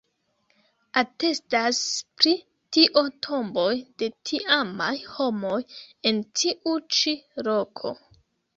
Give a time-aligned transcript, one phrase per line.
[1.01, 1.81] Atestas
[2.21, 2.33] pri
[2.77, 5.61] tio tomboj de tiamaj homoj
[6.15, 7.17] en tiu ĉi
[7.51, 7.97] loko.